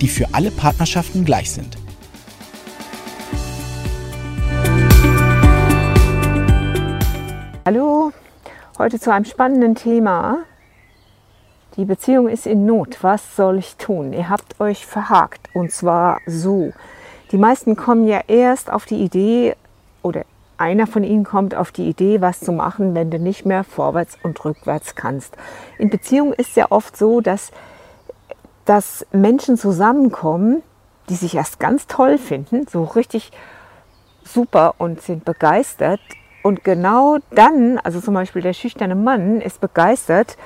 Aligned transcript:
die 0.00 0.08
für 0.08 0.26
alle 0.32 0.50
Partnerschaften 0.50 1.24
gleich 1.24 1.50
sind. 1.50 1.76
Hallo, 7.66 8.12
heute 8.78 8.98
zu 8.98 9.12
einem 9.12 9.24
spannenden 9.24 9.74
Thema. 9.74 10.38
Die 11.76 11.84
Beziehung 11.84 12.28
ist 12.28 12.46
in 12.46 12.64
Not. 12.64 12.98
Was 13.02 13.36
soll 13.36 13.58
ich 13.58 13.76
tun? 13.76 14.12
Ihr 14.12 14.28
habt 14.28 14.60
euch 14.60 14.86
verhakt 14.86 15.48
und 15.54 15.70
zwar 15.70 16.20
so. 16.26 16.72
Die 17.30 17.36
meisten 17.36 17.76
kommen 17.76 18.08
ja 18.08 18.22
erst 18.26 18.72
auf 18.72 18.86
die 18.86 19.02
Idee 19.02 19.54
oder 20.02 20.24
einer 20.56 20.86
von 20.86 21.04
ihnen 21.04 21.24
kommt 21.24 21.54
auf 21.54 21.70
die 21.70 21.88
Idee, 21.88 22.20
was 22.20 22.40
zu 22.40 22.52
machen, 22.52 22.94
wenn 22.94 23.10
du 23.10 23.18
nicht 23.18 23.46
mehr 23.46 23.64
vorwärts 23.64 24.18
und 24.22 24.44
rückwärts 24.44 24.94
kannst. 24.96 25.36
In 25.78 25.90
Beziehungen 25.90 26.32
ist 26.32 26.56
ja 26.56 26.66
oft 26.70 26.96
so, 26.96 27.20
dass 27.20 27.52
dass 28.68 29.06
Menschen 29.12 29.56
zusammenkommen, 29.56 30.62
die 31.08 31.14
sich 31.14 31.34
erst 31.34 31.58
ganz 31.58 31.86
toll 31.86 32.18
finden, 32.18 32.66
so 32.70 32.84
richtig 32.84 33.32
super 34.22 34.74
und 34.76 35.00
sind 35.00 35.24
begeistert. 35.24 36.00
Und 36.42 36.64
genau 36.64 37.16
dann, 37.30 37.78
also 37.78 38.00
zum 38.00 38.12
Beispiel 38.12 38.42
der 38.42 38.52
schüchterne 38.52 38.94
Mann 38.94 39.40
ist 39.40 39.60
begeistert 39.60 40.36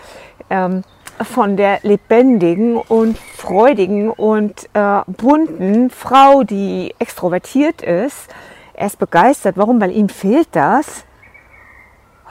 ähm, 0.51 0.83
von 1.21 1.57
der 1.57 1.81
lebendigen 1.83 2.77
und 2.77 3.19
freudigen 3.19 4.11
und 4.11 4.69
äh, 4.73 5.01
bunten 5.07 5.91
Frau, 5.91 6.45
die 6.45 6.95
extrovertiert 7.01 7.83
ist. 7.83 8.29
Er 8.75 8.87
ist 8.87 9.01
begeistert. 9.01 9.57
Warum? 9.57 9.81
Weil 9.81 9.91
ihm 9.91 10.09
fehlt 10.09 10.49
das. 10.53 11.05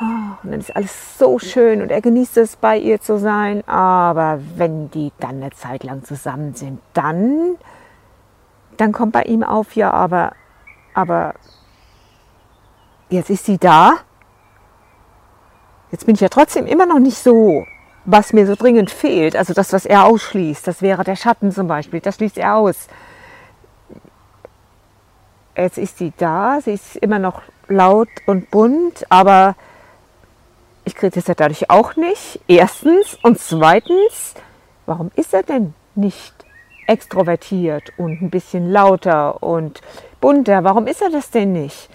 Und 0.01 0.51
dann 0.51 0.59
ist 0.59 0.75
alles 0.75 1.19
so 1.19 1.37
schön 1.37 1.81
und 1.83 1.91
er 1.91 2.01
genießt 2.01 2.37
es, 2.37 2.55
bei 2.55 2.75
ihr 2.77 2.99
zu 2.99 3.19
sein. 3.19 3.67
Aber 3.67 4.39
wenn 4.55 4.89
die 4.89 5.11
dann 5.19 5.41
eine 5.41 5.51
Zeit 5.51 5.83
lang 5.83 6.03
zusammen 6.03 6.55
sind, 6.55 6.79
dann, 6.93 7.55
dann 8.77 8.93
kommt 8.93 9.11
bei 9.11 9.23
ihm 9.23 9.43
auf, 9.43 9.75
ja, 9.75 9.91
aber, 9.91 10.33
aber 10.95 11.35
jetzt 13.09 13.29
ist 13.29 13.45
sie 13.45 13.59
da. 13.59 13.97
Jetzt 15.91 16.07
bin 16.07 16.15
ich 16.15 16.21
ja 16.21 16.29
trotzdem 16.29 16.65
immer 16.65 16.87
noch 16.87 16.99
nicht 16.99 17.17
so, 17.17 17.63
was 18.05 18.33
mir 18.33 18.47
so 18.47 18.55
dringend 18.55 18.89
fehlt. 18.89 19.35
Also 19.35 19.53
das, 19.53 19.71
was 19.71 19.85
er 19.85 20.05
ausschließt, 20.05 20.65
das 20.65 20.81
wäre 20.81 21.03
der 21.03 21.15
Schatten 21.15 21.51
zum 21.51 21.67
Beispiel, 21.67 21.99
das 21.99 22.15
schließt 22.15 22.39
er 22.39 22.55
aus. 22.55 22.87
Jetzt 25.55 25.77
ist 25.77 25.99
sie 25.99 26.11
da, 26.17 26.59
sie 26.61 26.71
ist 26.71 26.95
immer 26.95 27.19
noch 27.19 27.43
laut 27.67 28.09
und 28.25 28.49
bunt, 28.49 29.05
aber 29.09 29.55
ich 30.85 30.95
ja 31.01 31.33
dadurch 31.33 31.69
auch 31.69 31.95
nicht. 31.95 32.39
Erstens. 32.47 33.17
Und 33.21 33.39
zweitens, 33.39 34.33
warum 34.85 35.11
ist 35.15 35.33
er 35.33 35.43
denn 35.43 35.73
nicht 35.95 36.33
extrovertiert 36.87 37.93
und 37.97 38.21
ein 38.21 38.29
bisschen 38.29 38.71
lauter 38.71 39.43
und 39.43 39.81
bunter? 40.19 40.63
Warum 40.63 40.87
ist 40.87 41.01
er 41.01 41.09
das 41.09 41.31
denn 41.31 41.53
nicht? 41.53 41.89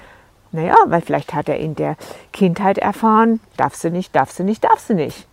Naja, 0.53 0.77
weil 0.87 1.01
vielleicht 1.01 1.35
hat 1.35 1.49
er 1.49 1.59
in 1.59 1.75
der 1.75 1.97
Kindheit 2.33 2.79
erfahren, 2.79 3.41
darfst 3.57 3.85
du 3.85 3.91
nicht, 3.91 4.15
darfst 4.15 4.39
du 4.39 4.45
nicht, 4.45 4.65
darfst 4.65 4.89
du 4.89 4.95
nicht. 4.95 5.27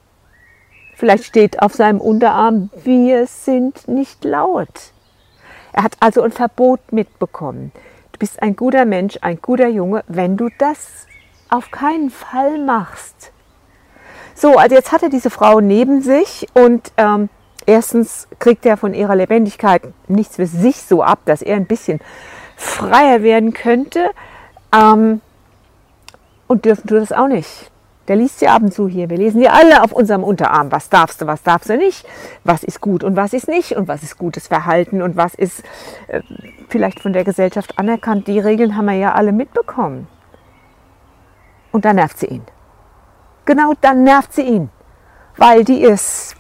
Vielleicht 0.96 1.24
steht 1.24 1.62
auf 1.62 1.74
seinem 1.74 2.02
Unterarm, 2.02 2.70
wir 2.84 3.26
sind 3.28 3.88
nicht 3.88 4.24
laut. 4.24 4.92
Er 5.72 5.84
hat 5.84 5.98
also 6.00 6.22
ein 6.22 6.32
Verbot 6.32 6.92
mitbekommen. 6.92 7.72
Du 8.12 8.20
bist 8.20 8.42
ein 8.42 8.56
guter 8.56 8.86
Mensch, 8.86 9.18
ein 9.22 9.42
guter 9.42 9.68
Junge, 9.68 10.04
wenn 10.08 10.38
du 10.38 10.50
das 10.58 11.08
auf 11.50 11.72
keinen 11.72 12.10
Fall 12.10 12.60
machst. 12.60 13.33
So, 14.36 14.58
also 14.58 14.76
jetzt 14.76 14.92
hat 14.92 15.04
er 15.04 15.10
diese 15.10 15.30
Frau 15.30 15.60
neben 15.60 16.02
sich 16.02 16.48
und 16.54 16.92
ähm, 16.98 17.30
erstens 17.66 18.28
kriegt 18.40 18.66
er 18.66 18.78
von 18.78 18.94
ihrer 18.94 19.16
Lebendigkeit 19.16 19.82
nichts 20.08 20.38
für 20.38 20.48
sich 20.48 20.78
so 20.78 21.04
ab, 21.04 21.20
dass 21.26 21.42
er 21.42 21.56
ein 21.56 21.68
bisschen 21.68 22.00
freier 22.56 23.22
werden 23.22 23.54
könnte. 23.54 24.10
Ähm, 24.74 25.22
und 26.48 26.66
dürfen 26.66 26.88
du 26.88 26.96
das 26.96 27.12
auch 27.12 27.28
nicht. 27.28 27.72
Der 28.08 28.18
liest 28.18 28.40
sie 28.40 28.50
ab 28.50 28.64
und 28.64 28.74
zu 28.74 28.90
hier. 28.90 29.10
Wir 29.10 29.18
lesen 29.18 29.42
ja 29.42 29.52
alle 29.52 29.82
auf 29.82 29.94
unserem 29.94 30.26
Unterarm. 30.26 30.72
Was 30.74 30.90
darfst 30.90 31.22
du, 31.22 31.28
was 31.28 31.42
darfst 31.42 31.70
du 31.70 31.78
nicht? 31.78 32.06
Was 32.44 32.64
ist 32.64 32.82
gut 32.82 33.04
und 33.04 33.16
was 33.16 33.32
ist 33.32 33.48
nicht? 33.48 33.78
Und 33.78 33.88
was 33.88 34.04
ist 34.04 34.18
gutes 34.18 34.48
Verhalten 34.48 35.02
und 35.02 35.16
was 35.16 35.36
ist 35.36 35.64
äh, 36.08 36.22
vielleicht 36.68 37.00
von 37.00 37.14
der 37.14 37.24
Gesellschaft 37.24 37.80
anerkannt? 37.80 38.28
Die 38.28 38.40
Regeln 38.40 38.76
haben 38.76 38.86
wir 38.86 38.94
ja 38.94 39.14
alle 39.14 39.32
mitbekommen. 39.32 40.08
Und 41.72 41.86
dann 41.86 41.96
nervt 41.96 42.20
sie 42.20 42.28
ihn 42.28 42.44
genau 43.46 43.74
dann 43.82 44.04
nervt 44.04 44.34
sie 44.34 44.44
ihn, 44.44 44.70
weil 45.38 45.64
die 45.64 45.82
ist 45.82 46.36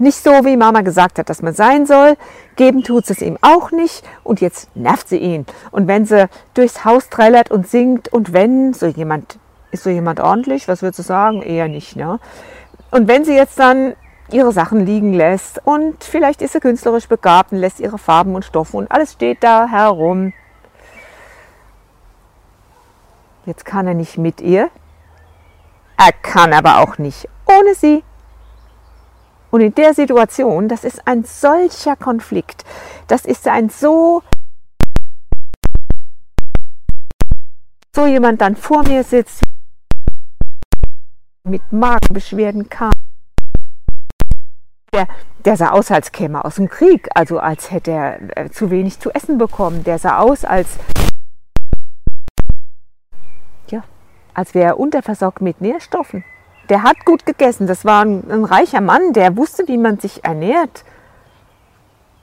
nicht 0.00 0.22
so, 0.22 0.30
wie 0.44 0.56
Mama 0.56 0.80
gesagt 0.80 1.18
hat, 1.18 1.28
dass 1.28 1.42
man 1.42 1.52
sein 1.52 1.84
soll. 1.84 2.16
Geben 2.56 2.82
tut 2.82 3.10
es 3.10 3.20
ihm 3.20 3.36
auch 3.42 3.70
nicht 3.70 4.02
und 4.24 4.40
jetzt 4.40 4.74
nervt 4.74 5.08
sie 5.08 5.18
ihn. 5.18 5.44
Und 5.70 5.88
wenn 5.88 6.06
sie 6.06 6.28
durchs 6.54 6.84
Haus 6.86 7.10
trällert 7.10 7.50
und 7.50 7.68
singt 7.68 8.08
und 8.08 8.32
wenn 8.32 8.72
so 8.72 8.86
jemand, 8.86 9.38
ist 9.70 9.84
so 9.84 9.90
jemand 9.90 10.18
ordentlich, 10.18 10.68
was 10.68 10.80
würdest 10.80 11.00
du 11.00 11.02
sagen? 11.02 11.42
Eher 11.42 11.68
nicht, 11.68 11.96
ne? 11.96 12.18
Und 12.90 13.08
wenn 13.08 13.24
sie 13.24 13.34
jetzt 13.34 13.58
dann 13.58 13.94
ihre 14.32 14.52
Sachen 14.52 14.86
liegen 14.86 15.12
lässt 15.12 15.60
und 15.64 16.02
vielleicht 16.02 16.40
ist 16.40 16.52
sie 16.52 16.60
künstlerisch 16.60 17.08
begabt 17.08 17.52
und 17.52 17.58
lässt 17.58 17.78
ihre 17.78 17.98
Farben 17.98 18.34
und 18.34 18.44
Stoffe 18.44 18.76
und 18.76 18.90
alles 18.90 19.12
steht 19.12 19.42
da 19.42 19.68
herum. 19.68 20.32
Jetzt 23.44 23.64
kann 23.64 23.86
er 23.86 23.94
nicht 23.94 24.18
mit 24.18 24.40
ihr, 24.40 24.70
er 26.00 26.12
kann 26.12 26.54
aber 26.54 26.78
auch 26.78 26.96
nicht 26.96 27.28
ohne 27.46 27.74
sie. 27.74 28.02
Und 29.50 29.60
in 29.60 29.74
der 29.74 29.92
Situation, 29.92 30.68
das 30.68 30.84
ist 30.84 31.06
ein 31.06 31.24
solcher 31.24 31.96
Konflikt, 31.96 32.64
das 33.06 33.24
ist 33.24 33.46
ein 33.48 33.68
so, 33.68 34.22
so 37.94 38.06
jemand 38.06 38.40
dann 38.40 38.56
vor 38.56 38.82
mir 38.84 39.04
sitzt, 39.04 39.42
mit 41.44 41.60
Magenbeschwerden 41.70 42.68
kam. 42.68 42.92
Der, 44.94 45.06
der 45.44 45.56
sah 45.56 45.70
aus, 45.70 45.90
als 45.90 46.12
käme 46.12 46.38
er 46.38 46.44
aus 46.46 46.54
dem 46.54 46.68
Krieg, 46.68 47.08
also 47.14 47.38
als 47.38 47.70
hätte 47.70 47.90
er 47.90 48.38
äh, 48.38 48.50
zu 48.50 48.70
wenig 48.70 49.00
zu 49.00 49.10
essen 49.10 49.38
bekommen. 49.38 49.84
Der 49.84 49.98
sah 49.98 50.18
aus, 50.18 50.44
als 50.44 50.78
als 54.40 54.54
wäre 54.54 54.68
er 54.68 54.80
unterversorgt 54.80 55.42
mit 55.42 55.60
Nährstoffen. 55.60 56.24
Der 56.70 56.82
hat 56.82 57.04
gut 57.04 57.26
gegessen. 57.26 57.66
Das 57.66 57.84
war 57.84 58.06
ein, 58.06 58.24
ein 58.30 58.44
reicher 58.46 58.80
Mann, 58.80 59.12
der 59.12 59.36
wusste, 59.36 59.68
wie 59.68 59.76
man 59.76 59.98
sich 59.98 60.24
ernährt. 60.24 60.82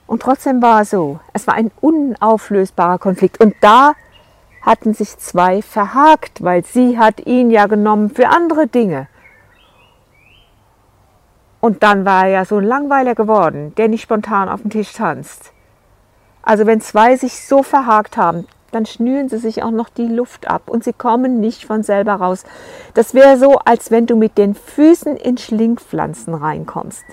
Und 0.08 0.22
trotzdem 0.22 0.60
war 0.60 0.80
es 0.80 0.90
so. 0.90 1.20
Es 1.32 1.46
war 1.46 1.54
ein 1.54 1.70
unauflösbarer 1.80 2.98
Konflikt. 2.98 3.40
Und 3.40 3.54
da 3.60 3.92
hatten 4.62 4.94
sich 4.94 5.16
zwei 5.18 5.62
verhakt, 5.62 6.42
weil 6.42 6.64
sie 6.64 6.98
hat 6.98 7.24
ihn 7.24 7.52
ja 7.52 7.68
genommen 7.68 8.10
für 8.10 8.30
andere 8.30 8.66
Dinge. 8.66 9.06
Und 11.60 11.84
dann 11.84 12.04
war 12.04 12.24
er 12.24 12.30
ja 12.30 12.44
so 12.44 12.56
ein 12.56 12.64
Langweiler 12.64 13.14
geworden, 13.14 13.76
der 13.76 13.86
nicht 13.86 14.02
spontan 14.02 14.48
auf 14.48 14.62
dem 14.62 14.70
Tisch 14.70 14.92
tanzt. 14.92 15.52
Also 16.42 16.66
wenn 16.66 16.80
zwei 16.80 17.16
sich 17.16 17.46
so 17.46 17.62
verhakt 17.62 18.16
haben, 18.16 18.44
dann 18.70 18.86
schnüren 18.86 19.28
sie 19.28 19.38
sich 19.38 19.62
auch 19.62 19.70
noch 19.70 19.88
die 19.88 20.06
Luft 20.06 20.48
ab 20.48 20.62
und 20.66 20.84
sie 20.84 20.92
kommen 20.92 21.40
nicht 21.40 21.64
von 21.64 21.82
selber 21.82 22.14
raus. 22.14 22.44
Das 22.94 23.14
wäre 23.14 23.38
so, 23.38 23.58
als 23.64 23.90
wenn 23.90 24.06
du 24.06 24.16
mit 24.16 24.38
den 24.38 24.54
Füßen 24.54 25.16
in 25.16 25.38
Schlingpflanzen 25.38 26.34
reinkommst 26.34 27.04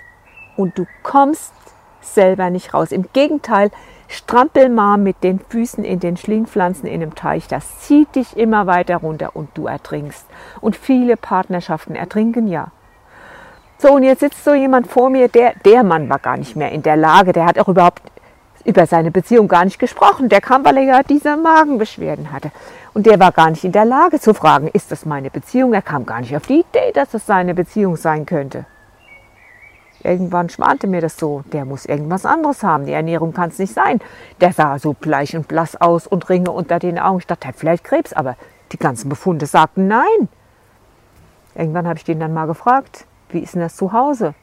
und 0.58 0.78
du 0.78 0.86
kommst 1.04 1.54
selber 2.02 2.50
nicht 2.50 2.74
raus. 2.74 2.92
Im 2.92 3.06
Gegenteil, 3.14 3.72
strampel 4.08 4.70
mal 4.70 4.98
mit 4.98 5.24
den 5.24 5.40
Füßen 5.40 5.84
in 5.84 6.00
den 6.00 6.18
Schlingpflanzen 6.18 6.88
in 6.88 7.02
einem 7.02 7.16
Teich. 7.16 7.48
Das 7.48 7.80
zieht 7.80 8.16
dich 8.16 8.38
immer 8.38 8.68
weiter 8.68 8.98
runter 8.98 9.36
und 9.36 9.50
du 9.56 9.68
ertrinkst. 9.68 10.26
Und 10.62 10.76
viele 10.76 11.18
Partnerschaften 11.18 11.96
ertrinken 11.96 12.48
ja. 12.48 12.68
So, 13.78 13.94
und 13.94 14.04
jetzt 14.04 14.22
sitzt 14.22 14.44
so 14.44 14.54
jemand 14.54 14.88
vor 14.88 15.10
mir, 15.10 15.28
der, 15.28 15.54
der 15.66 15.84
Mann 15.84 16.10
war 16.10 16.20
gar 16.20 16.38
nicht 16.38 16.56
mehr 16.56 16.72
in 16.72 16.82
der 16.82 16.96
Lage, 16.96 17.34
der 17.34 17.46
hat 17.46 17.60
auch 17.60 17.68
überhaupt 17.68 18.02
über 18.66 18.86
seine 18.88 19.12
Beziehung 19.12 19.48
gar 19.48 19.64
nicht 19.64 19.80
gesprochen. 19.80 20.28
Der 20.28 20.42
kam, 20.42 20.66
weil 20.66 20.78
er 20.78 20.84
ja 20.84 21.04
diese 21.04 21.38
Magenbeschwerden 21.38 22.32
hatte. 22.32 22.52
Und 22.94 23.06
der 23.06 23.20
war 23.20 23.32
gar 23.32 23.50
nicht 23.50 23.64
in 23.64 23.72
der 23.72 23.86
Lage 23.86 24.20
zu 24.20 24.34
fragen, 24.34 24.68
ist 24.68 24.92
das 24.92 25.06
meine 25.06 25.30
Beziehung? 25.30 25.74
Er 25.74 25.82
kam 25.82 26.06
gar 26.06 26.20
nicht 26.20 26.36
auf 26.36 26.48
die 26.48 26.62
Idee, 26.62 26.92
dass 26.94 27.14
es 27.14 27.26
seine 27.26 27.54
Beziehung 27.54 27.96
sein 27.96 28.26
könnte. 28.26 28.66
Irgendwann 30.04 30.50
schwante 30.50 30.86
mir 30.86 31.02
das 31.02 31.18
so, 31.18 31.44
der 31.52 31.66
muss 31.66 31.86
irgendwas 31.86 32.26
anderes 32.26 32.62
haben. 32.62 32.86
Die 32.86 32.92
Ernährung 32.92 33.34
kann 33.34 33.50
es 33.50 33.58
nicht 33.58 33.74
sein. 33.74 34.00
Der 34.40 34.54
sah 34.54 34.78
so 34.78 34.94
bleich 34.94 35.36
und 35.36 35.48
blass 35.48 35.80
aus 35.80 36.06
und 36.06 36.30
Ringe 36.30 36.52
unter 36.52 36.78
den 36.78 37.00
Augen. 37.00 37.20
Ich 37.20 37.28
dachte, 37.28 37.46
er 37.46 37.50
hat 37.50 37.56
vielleicht 37.56 37.84
Krebs, 37.84 38.14
aber 38.14 38.36
die 38.72 38.78
ganzen 38.78 39.10
Befunde 39.10 39.46
sagten 39.48 39.88
nein. 39.88 40.30
Irgendwann 41.56 41.88
habe 41.88 41.98
ich 41.98 42.04
den 42.04 42.20
dann 42.20 42.34
mal 42.34 42.46
gefragt, 42.46 43.06
wie 43.30 43.40
ist 43.40 43.56
denn 43.56 43.62
das 43.62 43.76
zu 43.76 43.94
Hause? 43.94 44.36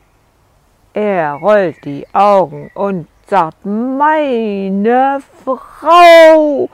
Er 0.94 1.34
rollt 1.34 1.84
die 1.84 2.06
Augen 2.12 2.70
und 2.74 3.06
sagt, 3.26 3.64
meine 3.64 5.20
Frau, 5.44 6.69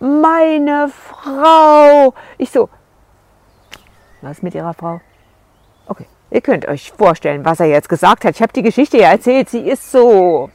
meine 0.00 0.88
Frau. 0.88 2.14
Ich 2.38 2.50
so, 2.50 2.68
was 4.22 4.42
mit 4.42 4.54
Ihrer 4.54 4.74
Frau? 4.74 5.00
Okay, 5.86 6.06
ihr 6.30 6.40
könnt 6.40 6.66
euch 6.66 6.92
vorstellen, 6.92 7.44
was 7.44 7.60
er 7.60 7.66
jetzt 7.66 7.88
gesagt 7.88 8.24
hat. 8.24 8.34
Ich 8.34 8.42
habe 8.42 8.52
die 8.52 8.62
Geschichte 8.62 8.98
ja 8.98 9.10
erzählt. 9.10 9.48
Sie 9.48 9.60
ist 9.60 9.90
so 9.90 10.50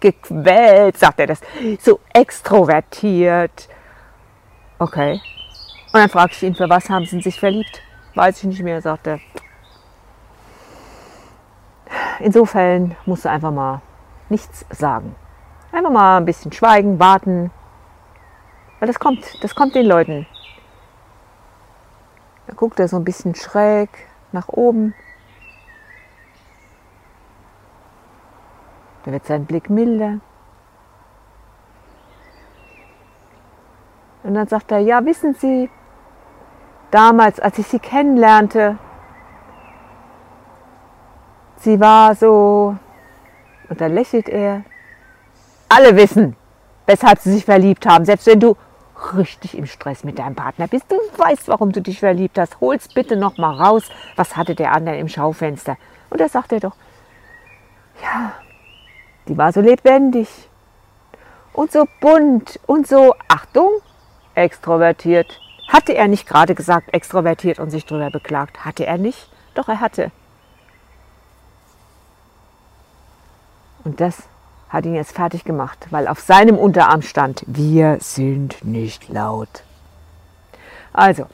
gequält, 0.00 0.98
sagt 0.98 1.20
er 1.20 1.26
das, 1.28 1.40
so 1.80 2.00
extrovertiert. 2.12 3.68
Okay. 4.78 5.20
Und 5.92 6.00
dann 6.00 6.08
fragte 6.08 6.36
ich 6.36 6.42
ihn, 6.42 6.54
für 6.54 6.68
was 6.68 6.88
haben 6.88 7.04
Sie 7.04 7.20
sich 7.20 7.38
verliebt? 7.38 7.82
Weiß 8.14 8.38
ich 8.38 8.44
nicht 8.44 8.62
mehr, 8.62 8.80
sagte 8.80 9.10
er. 9.10 9.20
In 12.20 12.32
so 12.32 12.44
Fällen 12.44 12.96
musst 13.06 13.24
du 13.24 13.30
einfach 13.30 13.50
mal 13.50 13.82
nichts 14.30 14.64
sagen. 14.70 15.14
Einfach 15.72 15.90
mal 15.90 16.16
ein 16.18 16.24
bisschen 16.24 16.52
schweigen, 16.52 16.98
warten. 16.98 17.50
Weil 18.78 18.88
das 18.88 18.98
kommt, 18.98 19.42
das 19.42 19.54
kommt 19.54 19.74
den 19.74 19.86
Leuten. 19.86 20.26
Da 22.46 22.54
guckt 22.54 22.80
er 22.80 22.88
so 22.88 22.96
ein 22.96 23.04
bisschen 23.04 23.34
schräg 23.34 23.90
nach 24.32 24.48
oben. 24.48 24.94
Da 29.04 29.12
wird 29.12 29.26
sein 29.26 29.46
Blick 29.46 29.70
milder. 29.70 30.20
Und 34.22 34.34
dann 34.34 34.46
sagt 34.46 34.70
er, 34.72 34.78
ja, 34.78 35.04
wissen 35.04 35.34
Sie, 35.34 35.70
damals, 36.90 37.40
als 37.40 37.58
ich 37.58 37.66
Sie 37.66 37.78
kennenlernte, 37.78 38.78
sie 41.60 41.78
war 41.78 42.14
so, 42.14 42.76
und 43.70 43.80
dann 43.80 43.94
lächelt 43.94 44.28
er, 44.28 44.64
alle 45.68 45.96
wissen, 45.96 46.36
weshalb 46.86 47.20
sie 47.20 47.32
sich 47.32 47.44
verliebt 47.44 47.86
haben, 47.86 48.04
selbst 48.04 48.26
wenn 48.26 48.40
du 48.40 48.56
richtig 49.14 49.56
im 49.56 49.66
Stress 49.66 50.04
mit 50.04 50.18
deinem 50.18 50.34
Partner 50.34 50.66
bist. 50.66 50.90
Du 50.90 50.96
weißt, 51.16 51.48
warum 51.48 51.72
du 51.72 51.80
dich 51.80 52.00
verliebt 52.00 52.36
hast. 52.36 52.60
Hol's 52.60 52.88
bitte 52.88 53.16
noch 53.16 53.38
mal 53.38 53.54
raus. 53.54 53.84
Was 54.16 54.36
hatte 54.36 54.54
der 54.54 54.72
andere 54.72 54.98
im 54.98 55.08
Schaufenster? 55.08 55.76
Und 56.10 56.20
da 56.20 56.28
sagt 56.28 56.52
er 56.52 56.60
doch, 56.60 56.74
ja, 58.02 58.34
die 59.28 59.38
war 59.38 59.52
so 59.52 59.60
lebendig 59.60 60.28
und 61.52 61.70
so 61.70 61.86
bunt 62.00 62.58
und 62.66 62.88
so, 62.88 63.14
Achtung, 63.28 63.70
extrovertiert. 64.34 65.40
Hatte 65.68 65.94
er 65.94 66.08
nicht 66.08 66.26
gerade 66.26 66.56
gesagt, 66.56 66.92
extrovertiert 66.92 67.60
und 67.60 67.70
sich 67.70 67.86
darüber 67.86 68.10
beklagt? 68.10 68.64
Hatte 68.64 68.84
er 68.84 68.98
nicht? 68.98 69.30
Doch, 69.54 69.68
er 69.68 69.80
hatte. 69.80 70.10
Und 73.84 74.00
das 74.00 74.22
hat 74.68 74.86
ihn 74.86 74.94
jetzt 74.94 75.12
fertig 75.12 75.44
gemacht, 75.44 75.86
weil 75.90 76.06
auf 76.06 76.20
seinem 76.20 76.56
Unterarm 76.56 77.02
stand, 77.02 77.42
wir 77.46 77.98
sind 78.00 78.64
nicht 78.64 79.08
laut. 79.08 79.64
Also, 80.92 81.26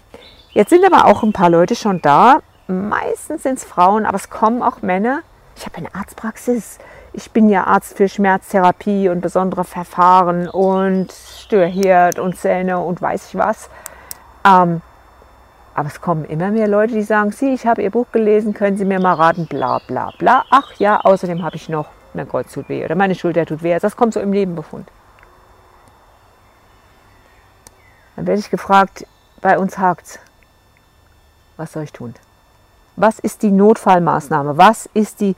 jetzt 0.50 0.70
sind 0.70 0.84
aber 0.84 1.06
auch 1.06 1.22
ein 1.22 1.32
paar 1.32 1.50
Leute 1.50 1.76
schon 1.76 2.00
da. 2.00 2.40
Meistens 2.66 3.42
sind 3.42 3.58
es 3.58 3.64
Frauen, 3.64 4.06
aber 4.06 4.16
es 4.16 4.30
kommen 4.30 4.62
auch 4.62 4.82
Männer. 4.82 5.20
Ich 5.56 5.66
habe 5.66 5.76
eine 5.76 5.94
Arztpraxis. 5.94 6.78
Ich 7.12 7.30
bin 7.30 7.48
ja 7.48 7.64
Arzt 7.64 7.96
für 7.96 8.08
Schmerztherapie 8.08 9.08
und 9.08 9.20
besondere 9.20 9.64
Verfahren 9.64 10.48
und 10.48 11.12
Störherd 11.12 12.18
und 12.18 12.36
Zähne 12.36 12.78
und 12.80 13.00
weiß 13.00 13.28
ich 13.28 13.38
was. 13.38 13.70
Ähm, 14.46 14.82
aber 15.74 15.88
es 15.88 16.00
kommen 16.00 16.24
immer 16.24 16.50
mehr 16.50 16.68
Leute, 16.68 16.94
die 16.94 17.02
sagen, 17.02 17.32
Sie, 17.32 17.52
ich 17.52 17.66
habe 17.66 17.82
Ihr 17.82 17.90
Buch 17.90 18.06
gelesen, 18.12 18.54
können 18.54 18.76
Sie 18.76 18.84
mir 18.84 19.00
mal 19.00 19.14
raten, 19.14 19.46
bla 19.46 19.78
bla 19.86 20.12
bla. 20.18 20.44
Ach 20.50 20.72
ja, 20.78 21.00
außerdem 21.00 21.42
habe 21.42 21.56
ich 21.56 21.68
noch 21.68 21.86
mein 22.16 22.28
Kreuz 22.28 22.52
tut 22.52 22.68
weh 22.68 22.84
oder 22.84 22.94
meine 22.94 23.14
Schulter 23.14 23.46
tut 23.46 23.62
weh. 23.62 23.72
Also 23.72 23.86
das 23.86 23.96
kommt 23.96 24.14
so 24.14 24.20
im 24.20 24.30
Nebenbefund. 24.30 24.88
Dann 28.16 28.26
werde 28.26 28.40
ich 28.40 28.50
gefragt, 28.50 29.06
bei 29.40 29.58
uns 29.58 29.78
hakt's. 29.78 30.18
Was 31.56 31.72
soll 31.72 31.84
ich 31.84 31.92
tun? 31.92 32.14
Was 32.96 33.18
ist 33.18 33.42
die 33.42 33.50
Notfallmaßnahme? 33.50 34.56
Was 34.56 34.88
ist 34.94 35.20
die 35.20 35.36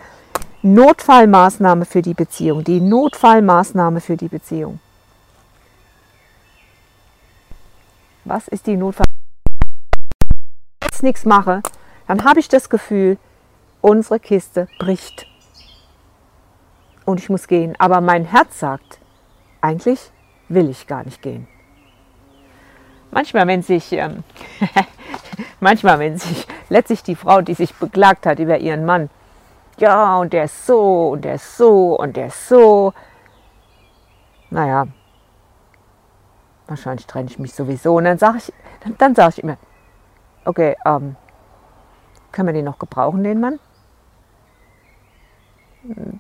Notfallmaßnahme 0.63 1.85
für 1.85 2.03
die 2.03 2.15
Beziehung? 2.15 2.63
Die 2.65 2.81
Notfallmaßnahme 2.81 4.01
für 4.01 4.17
die 4.17 4.29
Beziehung. 4.29 4.81
Was 8.25 8.47
ist 8.49 8.67
die 8.67 8.77
Notfallmaßnahme? 8.77 9.09
Wenn 10.81 10.87
ich 10.87 10.93
jetzt 10.93 11.03
nichts 11.03 11.25
mache, 11.25 11.63
dann 12.07 12.25
habe 12.25 12.41
ich 12.41 12.49
das 12.49 12.71
Gefühl, 12.71 13.19
unsere 13.81 14.21
Kiste 14.21 14.69
bricht 14.79 15.27
und 17.09 17.21
ich 17.21 17.31
muss 17.31 17.49
gehen. 17.49 17.75
Aber 17.79 18.03
mein 18.03 18.27
Herz 18.27 18.61
sagt, 18.61 18.99
eigentlich 19.63 20.13
will 20.49 20.69
ich 20.69 20.87
gar 20.87 21.05
nicht 21.05 21.23
gehen. 21.23 21.49
Manchmal, 23.11 23.47
wenn 23.47 23.63
sich, 23.63 23.93
ähm, 23.93 24.25
manchmal, 25.61 25.99
wenn 25.99 26.19
sich 26.19 26.47
letztlich 26.69 27.03
die 27.03 27.17
Frau, 27.17 27.41
die 27.41 27.55
sich 27.55 27.75
beklagt 27.75 28.27
hat 28.27 28.39
über 28.39 28.59
ihren 28.59 28.85
Mann, 28.85 29.09
ja, 29.79 30.19
und 30.19 30.35
der 30.35 30.45
ist 30.45 30.67
so, 30.67 31.09
und 31.09 31.25
der 31.25 31.37
ist 31.37 31.57
so, 31.57 31.99
und 31.99 32.15
der 32.15 32.27
ist 32.27 32.47
so, 32.47 32.93
naja, 34.51 34.87
wahrscheinlich 36.67 37.07
trenne 37.07 37.31
ich 37.31 37.39
mich 37.39 37.55
sowieso. 37.55 37.97
Und 37.97 38.05
dann 38.05 38.19
sage 38.19 38.39
ich, 38.39 38.53
dann, 38.81 38.99
dann 38.99 39.15
sage 39.15 39.35
ich 39.37 39.43
immer, 39.43 39.57
okay, 40.45 40.77
ähm, 40.85 41.17
können 42.33 42.49
wir 42.49 42.53
den 42.53 42.67
noch 42.67 42.79
gebrauchen, 42.79 43.25
den 43.25 43.41
Mann? 43.41 43.59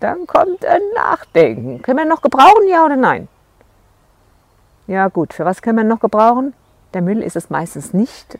Dann 0.00 0.26
kommt 0.26 0.64
ein 0.64 0.80
Nachdenken. 0.94 1.82
Können 1.82 1.98
wir 1.98 2.04
noch 2.06 2.22
gebrauchen, 2.22 2.68
ja 2.68 2.84
oder 2.84 2.96
nein? 2.96 3.28
Ja 4.86 5.08
gut, 5.08 5.34
für 5.34 5.44
was 5.44 5.60
können 5.60 5.76
wir 5.76 5.84
noch 5.84 6.00
gebrauchen? 6.00 6.54
Der 6.94 7.02
Müll 7.02 7.22
ist 7.22 7.36
es 7.36 7.50
meistens 7.50 7.92
nicht, 7.92 8.38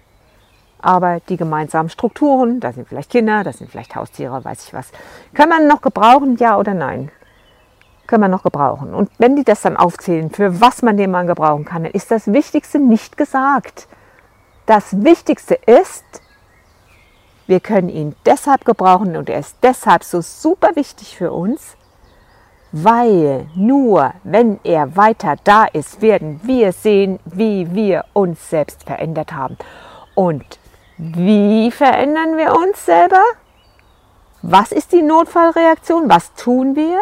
aber 0.81 1.21
die 1.29 1.37
gemeinsamen 1.37 1.91
Strukturen, 1.91 2.61
da 2.61 2.73
sind 2.73 2.89
vielleicht 2.89 3.11
Kinder, 3.11 3.45
da 3.45 3.53
sind 3.53 3.71
vielleicht 3.71 3.95
Haustiere, 3.95 4.43
weiß 4.43 4.67
ich 4.67 4.73
was. 4.73 4.91
Können 5.35 5.51
wir 5.51 5.69
noch 5.69 5.83
gebrauchen, 5.83 6.37
ja 6.39 6.57
oder 6.57 6.73
nein? 6.73 7.11
Können 8.07 8.23
wir 8.23 8.29
noch 8.29 8.43
gebrauchen. 8.43 8.95
Und 8.95 9.11
wenn 9.19 9.37
die 9.37 9.45
das 9.45 9.61
dann 9.61 9.77
aufzählen, 9.77 10.31
für 10.31 10.63
was 10.63 10.81
man 10.81 10.97
den 10.97 11.11
Mann 11.11 11.27
gebrauchen 11.27 11.67
kann, 11.67 11.83
dann 11.83 11.93
ist 11.93 12.11
das 12.11 12.33
Wichtigste 12.33 12.79
nicht 12.79 13.19
gesagt. 13.19 13.87
Das 14.65 15.05
Wichtigste 15.05 15.55
ist, 15.55 16.23
wir 17.49 17.61
können 17.61 17.89
ihn 17.89 18.15
deshalb 18.27 18.67
gebrauchen 18.67 19.17
und 19.17 19.31
er 19.31 19.41
ist 19.41 19.57
deshalb 19.63 20.05
so 20.05 20.21
super 20.21 20.77
wichtig 20.77 21.17
für 21.17 21.33
uns, 21.33 21.77
weil 22.73 23.49
nur 23.55 24.13
wenn 24.23 24.61
er 24.65 24.97
weiter 24.97 25.37
da 25.45 25.65
ist, 25.65 26.03
werden 26.03 26.41
wir 26.45 26.73
sehen, 26.73 27.19
wie 27.25 27.75
wir 27.75 28.05
uns 28.13 28.51
selbst 28.51 28.85
verändert 28.85 29.33
haben. 29.33 29.57
Und 30.15 30.45
wie 30.99 31.71
verändern 31.71 32.37
wir 32.37 32.55
uns 32.55 32.85
selber? 32.85 33.23
Was 34.43 34.71
ist 34.71 34.93
die 34.93 35.03
Notfallreaktion? 35.03 36.11
Was 36.11 36.35
tun 36.35 36.77
wir? 36.77 37.01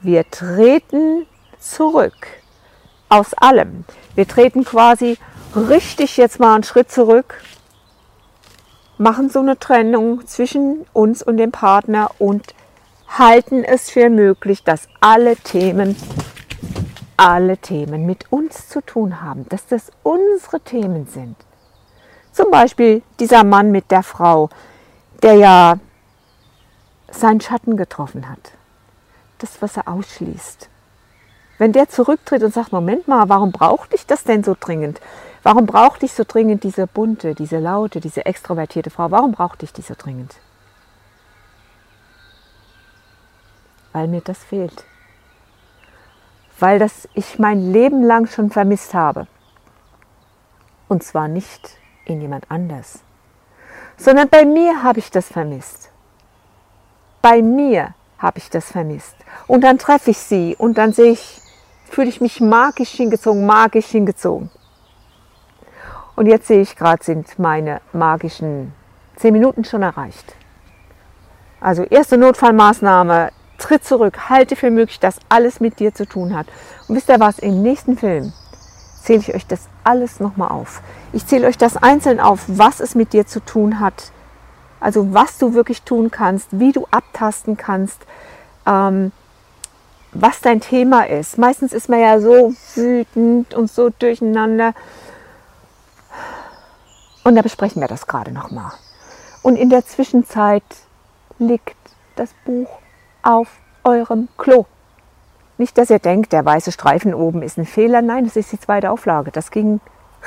Wir 0.00 0.28
treten 0.28 1.26
zurück 1.60 2.26
aus 3.08 3.32
allem. 3.34 3.84
Wir 4.16 4.26
treten 4.26 4.64
quasi 4.64 5.18
richtig 5.54 6.16
jetzt 6.16 6.40
mal 6.40 6.56
einen 6.56 6.64
Schritt 6.64 6.90
zurück 6.90 7.40
machen 8.98 9.30
so 9.30 9.38
eine 9.38 9.58
Trennung 9.58 10.26
zwischen 10.26 10.84
uns 10.92 11.22
und 11.22 11.36
dem 11.36 11.52
Partner 11.52 12.10
und 12.18 12.54
halten 13.08 13.64
es 13.64 13.90
für 13.90 14.10
möglich, 14.10 14.64
dass 14.64 14.88
alle 15.00 15.36
Themen, 15.36 15.96
alle 17.16 17.56
Themen 17.56 18.06
mit 18.06 18.30
uns 18.30 18.68
zu 18.68 18.80
tun 18.82 19.22
haben, 19.22 19.48
dass 19.48 19.66
das 19.66 19.90
unsere 20.02 20.60
Themen 20.60 21.06
sind. 21.06 21.36
Zum 22.32 22.50
Beispiel 22.50 23.02
dieser 23.18 23.44
Mann 23.44 23.70
mit 23.72 23.90
der 23.90 24.02
Frau, 24.02 24.50
der 25.22 25.34
ja 25.34 25.78
seinen 27.10 27.40
Schatten 27.40 27.76
getroffen 27.76 28.28
hat. 28.28 28.52
Das, 29.38 29.62
was 29.62 29.76
er 29.76 29.88
ausschließt. 29.88 30.68
Wenn 31.58 31.72
der 31.72 31.88
zurücktritt 31.88 32.42
und 32.42 32.54
sagt, 32.54 32.72
Moment 32.72 33.08
mal, 33.08 33.28
warum 33.28 33.50
brauchte 33.50 33.96
ich 33.96 34.06
das 34.06 34.24
denn 34.24 34.44
so 34.44 34.56
dringend? 34.58 35.00
Warum 35.48 35.64
brauchte 35.64 36.04
ich 36.04 36.12
so 36.12 36.24
dringend 36.28 36.62
diese 36.62 36.86
bunte, 36.86 37.34
diese 37.34 37.58
laute, 37.58 38.00
diese 38.00 38.26
extrovertierte 38.26 38.90
Frau? 38.90 39.10
Warum 39.10 39.32
brauchte 39.32 39.64
ich 39.64 39.72
die 39.72 39.80
so 39.80 39.94
dringend? 39.96 40.34
Weil 43.94 44.08
mir 44.08 44.20
das 44.20 44.44
fehlt. 44.44 44.84
Weil 46.58 46.78
das 46.78 47.08
ich 47.14 47.38
mein 47.38 47.72
Leben 47.72 48.02
lang 48.02 48.26
schon 48.26 48.50
vermisst 48.50 48.92
habe. 48.92 49.26
Und 50.86 51.02
zwar 51.02 51.28
nicht 51.28 51.78
in 52.04 52.20
jemand 52.20 52.50
anders, 52.50 52.98
sondern 53.96 54.28
bei 54.28 54.44
mir 54.44 54.82
habe 54.82 54.98
ich 54.98 55.10
das 55.10 55.28
vermisst. 55.28 55.90
bei 57.22 57.40
mir 57.40 57.94
habe 58.18 58.36
ich 58.36 58.50
das 58.50 58.70
vermisst. 58.70 59.16
Und 59.46 59.62
dann 59.62 59.78
treffe 59.78 60.10
ich 60.10 60.18
sie 60.18 60.56
und 60.56 60.76
dann 60.76 60.92
sehe 60.92 61.12
ich, 61.12 61.40
fühle 61.84 62.10
ich 62.10 62.20
mich 62.20 62.38
magisch 62.42 62.90
hingezogen, 62.90 63.46
magisch 63.46 63.86
hingezogen. 63.86 64.50
Und 66.18 66.26
jetzt 66.26 66.48
sehe 66.48 66.60
ich 66.60 66.74
gerade, 66.74 67.04
sind 67.04 67.38
meine 67.38 67.80
magischen 67.92 68.72
zehn 69.14 69.32
Minuten 69.32 69.64
schon 69.64 69.84
erreicht. 69.84 70.34
Also 71.60 71.84
erste 71.84 72.18
Notfallmaßnahme, 72.18 73.30
tritt 73.56 73.84
zurück, 73.84 74.28
halte 74.28 74.56
für 74.56 74.72
möglich, 74.72 74.98
dass 74.98 75.20
alles 75.28 75.60
mit 75.60 75.78
dir 75.78 75.94
zu 75.94 76.06
tun 76.06 76.36
hat. 76.36 76.48
Und 76.88 76.96
wisst 76.96 77.08
ihr 77.08 77.20
was, 77.20 77.38
im 77.38 77.62
nächsten 77.62 77.96
Film 77.96 78.32
zähle 79.00 79.20
ich 79.20 79.32
euch 79.32 79.46
das 79.46 79.68
alles 79.84 80.18
nochmal 80.18 80.48
auf. 80.48 80.82
Ich 81.12 81.24
zähle 81.24 81.46
euch 81.46 81.56
das 81.56 81.76
einzeln 81.76 82.18
auf, 82.18 82.42
was 82.48 82.80
es 82.80 82.96
mit 82.96 83.12
dir 83.12 83.24
zu 83.24 83.38
tun 83.38 83.78
hat. 83.78 84.10
Also 84.80 85.14
was 85.14 85.38
du 85.38 85.54
wirklich 85.54 85.82
tun 85.82 86.10
kannst, 86.10 86.48
wie 86.50 86.72
du 86.72 86.88
abtasten 86.90 87.56
kannst, 87.56 88.00
ähm, 88.66 89.12
was 90.10 90.40
dein 90.40 90.60
Thema 90.60 91.06
ist. 91.06 91.38
Meistens 91.38 91.72
ist 91.72 91.88
man 91.88 92.00
ja 92.00 92.18
so 92.18 92.54
wütend 92.74 93.54
und 93.54 93.70
so 93.70 93.90
durcheinander. 93.90 94.74
Und 97.24 97.36
da 97.36 97.42
besprechen 97.42 97.80
wir 97.80 97.88
das 97.88 98.06
gerade 98.06 98.32
nochmal. 98.32 98.72
Und 99.42 99.56
in 99.56 99.70
der 99.70 99.84
Zwischenzeit 99.84 100.64
liegt 101.38 101.76
das 102.16 102.30
Buch 102.44 102.68
auf 103.22 103.48
eurem 103.84 104.28
Klo. 104.36 104.66
Nicht, 105.56 105.76
dass 105.76 105.90
ihr 105.90 105.98
denkt, 105.98 106.32
der 106.32 106.44
weiße 106.44 106.72
Streifen 106.72 107.14
oben 107.14 107.42
ist 107.42 107.58
ein 107.58 107.66
Fehler. 107.66 108.00
Nein, 108.02 108.24
das 108.24 108.36
ist 108.36 108.52
die 108.52 108.60
zweite 108.60 108.90
Auflage. 108.90 109.32
Das 109.32 109.50
ging 109.50 109.80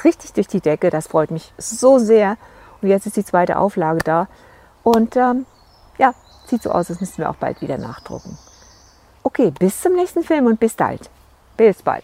richtig 0.04 0.34
durch 0.34 0.48
die 0.48 0.60
Decke. 0.60 0.90
Das 0.90 1.08
freut 1.08 1.32
mich 1.32 1.54
so 1.58 2.00
sehr. 2.00 2.38
Und 2.82 2.90
jetzt 2.90 3.06
ist 3.06 3.18
die 3.18 3.26
zweite 3.26 3.58
Auflage 3.58 4.00
da. 4.04 4.28
Und 4.84 5.16
ähm, 5.16 5.46
ja, 5.98 6.14
sieht 6.48 6.64
so 6.64 6.72
aus, 6.72 6.90
als 6.90 7.00
müssten 7.00 7.20
wir 7.20 7.30
auch 7.30 7.36
bald 7.36 7.62
wieder 7.62 7.78
nachdrucken. 7.78 8.38
Okay, 9.24 9.52
bis 9.52 9.82
zum 9.82 9.94
nächsten 9.94 10.24
Film 10.24 10.48
und 10.48 10.60
bis 10.60 10.74
bald. 10.74 11.10
Bis 11.56 11.82
bald. 11.82 12.04